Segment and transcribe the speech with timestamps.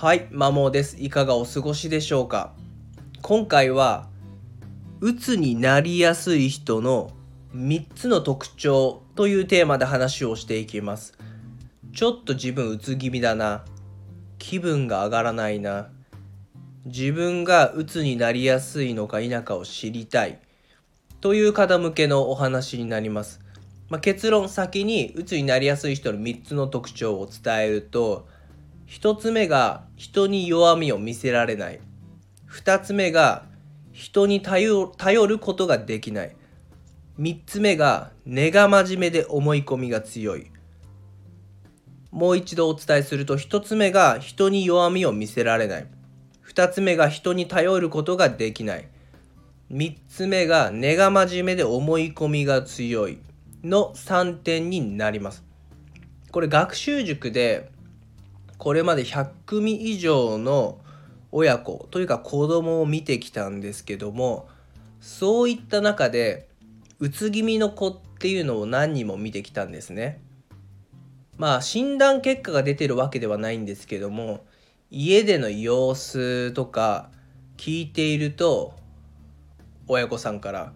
[0.00, 0.96] はい、マモです。
[0.98, 2.54] いかがお過ごしでしょうか？
[3.20, 4.08] 今回は、
[5.00, 7.10] うつになりやすい人の
[7.54, 11.18] 3つの特徴というテーマで話をしていきます。
[11.92, 13.66] ちょっと自分うつ気味だな。
[14.38, 15.90] 気分が上がらないな。
[16.86, 20.40] 自分がうつになりやすいのか否かを知りたい。
[21.20, 23.40] という方向けのお話になります。
[23.90, 28.26] まあ、結論先にうつになりやすい人の3つの特徴を伝えると、
[28.90, 31.80] 1つ目が人に弱みを見せられない。
[32.50, 33.44] 2つ目が
[33.92, 36.36] 人に頼ることができない。
[37.20, 40.50] 3つ目が根が真面目で思い込みが強い。
[42.10, 45.86] もう一度お伝えすると1つ目が人に弱みを見せられない。
[46.48, 48.88] 2つ目が人に頼ることができない。
[49.70, 53.20] 3つ目が根が真面目で思い込みが強い
[53.62, 55.44] の3点になります。
[56.32, 57.70] これ学習塾で
[58.60, 60.78] これまで100組以上の
[61.32, 64.48] 親子というか子供を見てきたんですけども
[65.00, 66.46] そういった中で
[66.98, 70.20] うつ気味の子っていうのを何人も見てきたんですね。
[71.38, 74.44] まあ診断結果が出てるわけではないんですけども
[74.90, 77.08] 家での様子とか
[77.56, 78.74] 聞いていると
[79.88, 80.74] 親御さんから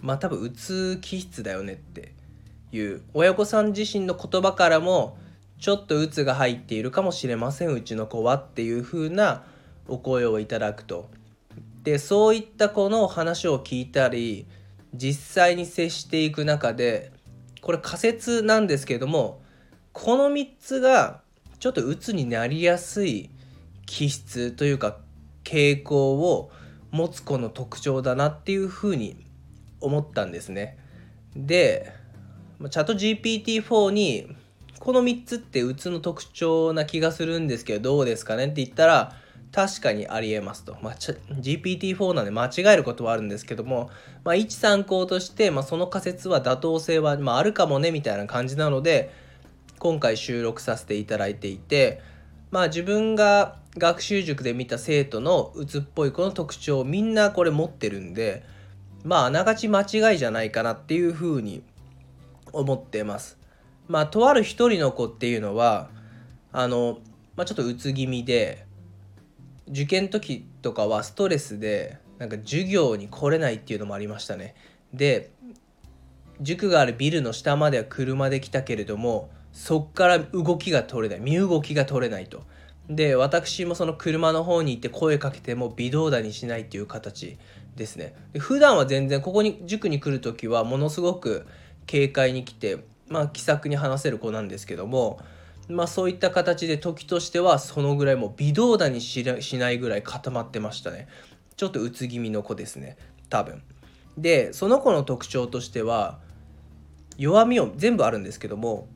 [0.00, 2.14] まあ多分うつ気質だよねって
[2.72, 5.18] いう親御さん自身の言葉からも
[5.58, 9.44] ちょっとうつが入っているかもしれませんうちの子はっていう風な
[9.88, 11.08] お声をいただくと。
[11.82, 14.46] でそういった子の話を聞いたり
[14.92, 17.12] 実際に接していく中で
[17.60, 19.40] これ仮説なんですけども
[19.92, 21.20] この3つが
[21.60, 23.30] ちょっとうつになりやすい
[23.86, 24.98] 気質というか
[25.44, 26.50] 傾向を
[26.90, 29.24] 持つ子の特徴だなっていうふうに
[29.80, 30.78] 思ったんですね。
[31.36, 31.92] で
[32.70, 34.36] チャット GPT-4 に
[34.78, 39.12] この3つってうつの特徴な気がするんですけどどうですかねって言ったら
[39.52, 40.76] 確かにありえますと。
[40.82, 43.90] まあ、GPT-4 なんで間違えることはあるんですけども、
[44.22, 49.10] まあ、一参考として、まあ、その仮説は妥当性は、まあ、あるかもねみたいな感じなので
[49.78, 52.02] 今回収録させていただいていて
[52.50, 58.44] まあ自分が学習塾で見た生徒のうつっぽい子の特徴をみんなこれ持ってるんで
[59.04, 61.62] まああながち間違いじゃないかなっていうふうに
[62.52, 63.38] 思ってます。
[63.88, 65.90] まあとある一人の子っていうのは
[66.52, 66.98] あの、
[67.36, 68.66] まあ、ちょっとうつ気味で
[69.68, 74.54] 受験時とかはストレスでなんか授業に来れないっていうのもありましたね。
[74.92, 75.30] で
[76.40, 82.44] 塾があるビルの下までは車で来たけれどもそっから動きが取れない身動きが取れないと。
[82.88, 87.36] で私もその車の方に行って声かけても微動だにしないっていう形
[87.74, 88.14] ですね。
[88.32, 91.46] で普段は全然ここに塾に来る時はものすごく
[91.90, 92.78] 軽快に来て
[93.08, 95.20] まあ気さくに話せる子なんですけども
[95.68, 101.08] まあそういった形で時としてはそのぐらいもう微動だにしないぐらい固まってましたね。
[101.56, 102.96] ちょっとうつ気味の子ですね
[103.30, 103.62] 多分。
[104.16, 106.18] でその子の特徴としては
[107.18, 108.88] 弱みを全部あるんですけども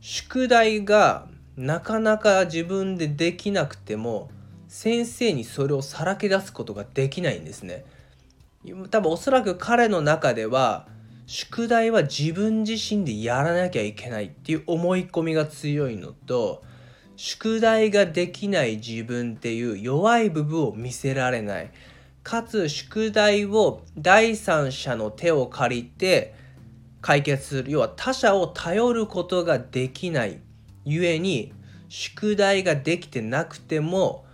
[0.00, 1.26] 宿題が
[1.56, 4.30] なかなか自分でできなくても
[4.68, 7.84] 先生にそれをさらけ出すことができないんですね。
[8.90, 10.88] 多分おそらく彼の中では
[11.26, 16.62] 宿題は自分自身でやらなきゃいけないっていう思い込みが強いのと
[17.16, 21.70] 宿題ができない自分っていう弱い部分を見せられない
[22.22, 26.34] かつ宿題を第三者の手を借りて
[27.00, 30.40] 解決する要は他者を頼ることができない
[30.84, 31.52] ゆえに
[31.88, 34.24] 宿題ができてなくても、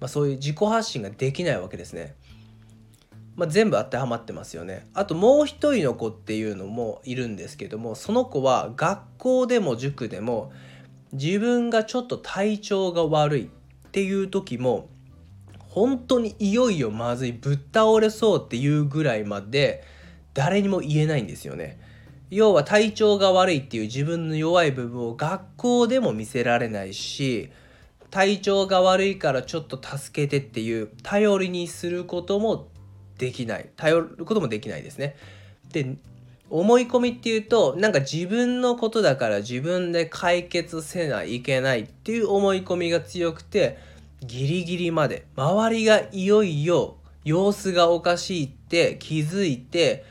[0.00, 2.14] まあ、そういう自己発信ができないわけですね。
[3.40, 4.86] まあ、全部当てはまってますよね。
[4.92, 10.52] あともう一人の子っていうのもいるんですけどもその子は学校でも塾でも
[11.12, 14.90] 自分がちょっと体調が悪いっていう時も
[15.58, 19.84] 本当にいよいよまずいぶっ倒れそうっていうぐらいまで
[20.34, 21.80] 誰にも言えないんですよね。
[22.28, 27.50] 要は体調が悪いっていう自分の弱い部分を学校でも見せられないし
[28.10, 32.69] 体調が悪いからちょっと助けてっていう頼りにすることも
[33.20, 35.14] できない頼ることもできないですね。
[35.72, 35.96] で
[36.48, 43.78] 思い込みっていうとなんか自分のことだから自分で解決せないけないっていう思い込みが強くて
[44.22, 50.04] ギリギリまで周りがいよいよ様子がおかしいって気づいて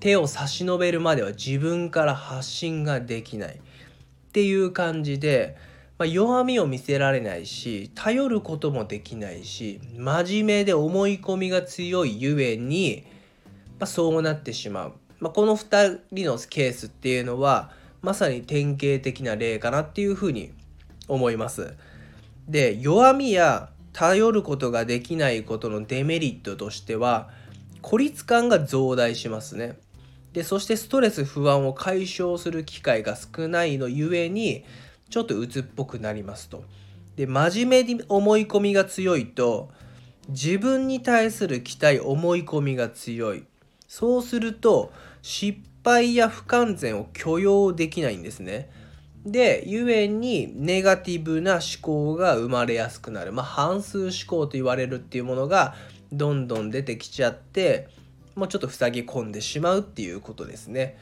[0.00, 5.56] 手を差し伸べるまでは自分から発信ができないっていう感じで、
[5.98, 13.04] まあ、弱みを見せられないし頼ることもできないし真面目で思い込みが強いゆえに、
[13.80, 20.52] まあ、そうなってしまう、まあ、この2人のケースっていうのはまさに典型的な例かなっていうふうに
[21.08, 21.74] 思います。
[22.48, 27.28] で弱みや頼ることができないことのデメリットとしては
[27.82, 29.76] 孤立感が増大しますね。
[30.32, 34.64] でそしてストレス不安を解消する機会が少ないのゆえに
[35.10, 36.64] ちょっと鬱っぽくなりますと。
[37.16, 39.70] で真面目に思い込みが強いと
[40.28, 43.44] 自分に対する期待思い込みが強い
[43.88, 48.70] そうすると失敗や不完全を許容できないんですね。
[49.24, 53.32] で、ゆえにネガティブな思考が生まれやすくなる。
[53.32, 55.74] まあ、反数思考と言われるっていうものが
[56.12, 57.88] どんどん出てきちゃって、
[58.34, 60.98] もうちょっと塞ぎ込んでしまうっていうことですね。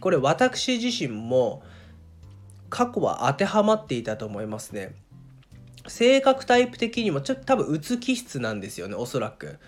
[0.00, 1.62] これ私自身も
[2.70, 4.94] 過去は当てはまっていたと思いますね。
[5.86, 9.58] 性格タイプ的にもちょっと多分うつ気質なんですよね、おそらく。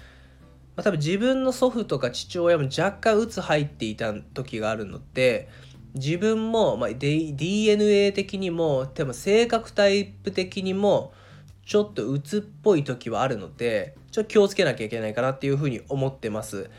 [0.76, 5.49] まあ、多分自分の祖父とか父親も若干うつ入っていた時があるので、
[5.94, 11.12] 自分も、まあ、DNA 的にもでも性格タイプ的にも
[11.67, 16.70] ちょっと鬱っぽい時はあるのでちょっと気をつけなきゃいけないかなっていうふうに思ってます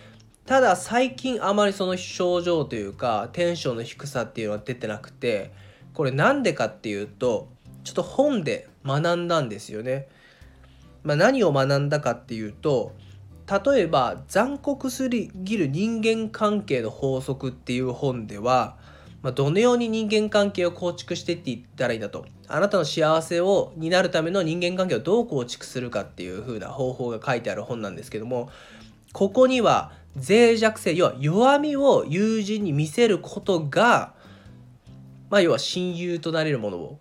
[0.45, 5.51] ただ最近あまりその症状というかテンションの低さっていうのは出てなくて
[5.93, 7.49] これなんでかっていうと
[7.83, 10.07] ちょっと本で学んだんですよね、
[11.03, 12.93] まあ、何を学んだかっていうと
[13.65, 18.77] 例えば残酷すぎる人間関係の法則っていう本では
[19.21, 22.25] まあ、どのように人間関係を構築してっていったらいいんだと。
[22.47, 28.49] あなたの幸せをになるための人間関係をどう構築するかっていう風な方法が書いてある本なんですけども
[29.13, 34.15] ここには脆弱性要は弱みを友人に見せることが
[35.31, 36.99] まあ要は親友となれるものを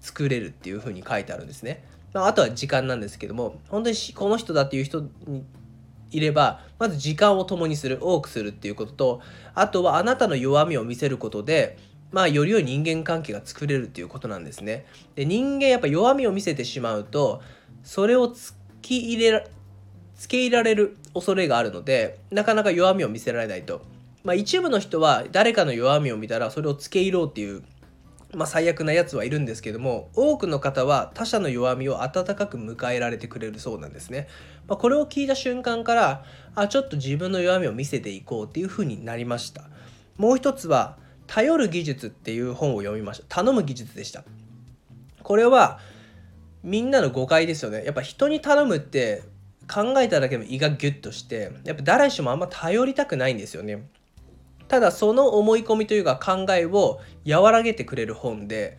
[0.00, 1.84] 作れるっていう風に書いてあるんですね。
[2.12, 5.44] まあ、あとは時間なんですけども本当にこの人だっていう人に
[6.10, 9.20] いればまず時間を共にする多くするっていうことと
[9.54, 11.78] あとはあなたの弱みを見せることで
[12.10, 14.84] まあより良い人間関係が作れるっていうことなんですね。
[15.14, 17.40] で人間やっぱ弱みを見せてしまうと
[17.82, 19.44] それを突き入れら
[20.16, 23.82] つけ入られる恐れがあるのでなかなか弱みを見せられないと。
[24.24, 27.62] まあ一部の人は誰かの弱みを見たらそれをつけ入ろうっていう
[28.34, 34.26] まあ、最悪なやつはいるんですけども多くの方は他者の弱みを温かく迎えられてくれるそうなんですね。
[34.68, 36.24] まあ、これを聞いた瞬間から
[36.54, 39.64] あちょっと自分の弱みを見せていこうっていう風になりました。
[40.16, 40.96] もう一つは
[41.26, 43.42] 頼る技術っていう本を読みました。
[43.42, 44.24] 頼む技術でした。
[45.22, 45.78] これは
[46.62, 47.84] みんなの誤解ですよね。
[47.84, 49.22] やっぱ人に頼むって
[49.70, 53.82] 考えただけでも胃がギュッとしてやっぱ誰しもあんま頼りたくないんですよね。
[54.72, 56.98] ただその思い込みというか考えを
[57.28, 58.78] 和らげてくれる本で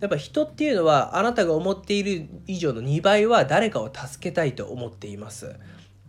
[0.00, 5.56] やっぱ人っていうのはあなたが思っている以上の2倍は誰かを助けたいと思っています。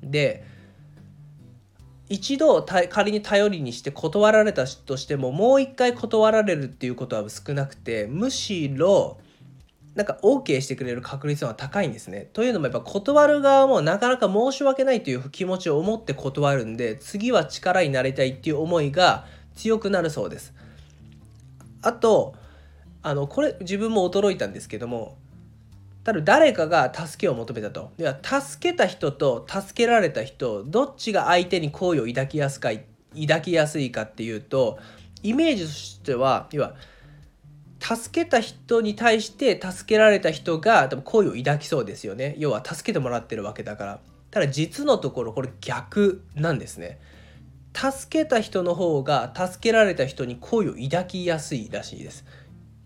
[0.01, 0.45] で
[2.07, 9.19] 一度仮に頼りにして断られたとしてももう一回断られるっていうことは少なくてむしろ
[9.99, 12.29] なんか OK してくれる確率は高いんですね。
[12.31, 19.25] というのもやっぱ断る側もなかなか申し訳ないという気持ちを思って断るんで次は力になりたいっていう思いが
[19.55, 20.53] 強くなるそうです。
[21.81, 22.33] あと
[23.01, 25.17] あのこれ自分も驚いたんですけども
[26.05, 27.91] ただ誰かが助けを求めたと。
[27.97, 32.69] では助けた人と助けられた人どっちが相手に好意を抱きやすか
[33.19, 34.79] 抱きやすいかっていうと
[35.23, 36.75] イメージとしては要は
[37.79, 42.35] 助けた人に対して助けられた人が多分好意を抱きそうですよね。
[42.37, 43.99] 要は助けてもらってるわけだから。
[44.31, 46.99] ただ実のところこれ逆なんですね。
[47.73, 52.25] 助けた人の方が助けられた人に好意を抱きやすいらしいです。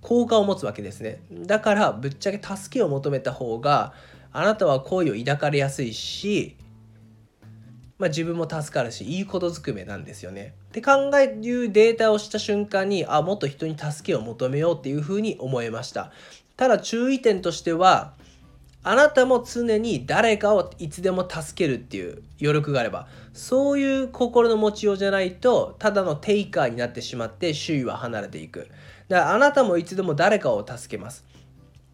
[0.02, 1.22] 好感を持つわけですね。
[1.32, 3.94] だからぶっちゃけ助けを求めた方が
[4.32, 6.58] あなたは好意を抱かれやすいし
[8.04, 10.56] まあ、自分も助かるしいいことずくめなんですよね。
[10.70, 16.12] って考えるデータをした瞬間にあもっと人に助けを求めようっていうふうに思いました。
[16.58, 18.12] ただ注意点としては
[18.84, 28.68] あなたも常に誰かをいつでも助けるっていう余力があればそういう心の持ちようじゃないとただのテイカーになってしまって周囲は離れていく
[29.08, 31.24] だからあなたもいつでも誰かを助けます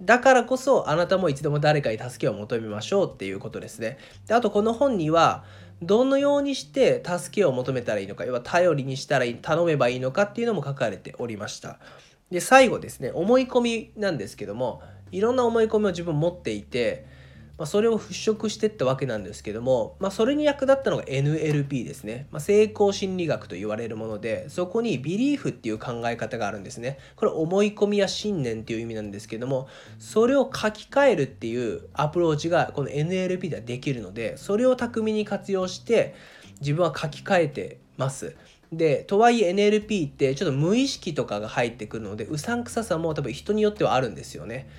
[0.02, 3.98] だからこそあなたもいつでも誰かに助けを求めましょうっていうことですね
[4.28, 5.44] であとこの本には
[5.82, 11.80] どのようにして助けを求めたらいいのか要は頼りにしたらいい頼めばいいのかっていうのも書かれておりました。
[12.32, 14.82] で最後ですね思い込みなんですけども
[15.12, 17.08] いろんな思い込みを自分持っていて
[17.60, 26.98] まあ、それを払拭していったわけなんですけども、まあ、それに役立ったのが NLP ですね、まあ、成功心理学と言われるものでそこにビリーフっていう考え方があるんですね。
[27.18, 29.68] これ思い込みや信念っていう意味なんですけども
[30.00, 36.16] それを書き換えるっていうアプローチがこの NLP ではできるのでそれを巧みに活用して
[36.62, 38.38] 自分は書き換えてます。
[38.72, 44.70] でとはいえ NLP ってちょっと無意識とかが入ってくるのでうさんくささも多分人によってはあるんですよね。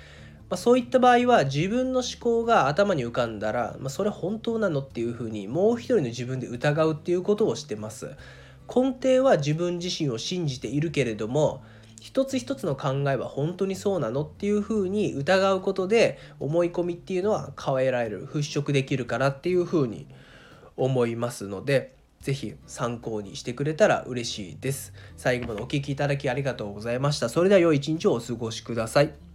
[0.51, 8.17] まあ、そういった場合は自分の思考が頭に浮かんだら、まあ、それ本当なのっていうふうにもう一人の自分で疑うっていうことをしてます
[8.67, 11.63] 根底は自分自身を信じているけれども
[12.01, 20.05] 一つ一つの考えは本当にそうなのっていうふうに疑うことで思い込みっていうのは変えられる払拭できるからっていうふうに
[20.75, 24.93] 思いますので是非参考にしてくれたら嬉しいです。
[25.15, 27.29] 最後までお聴きいただきありがとうございました。
[27.29, 29.30] それでは良い一日をお過ごしください。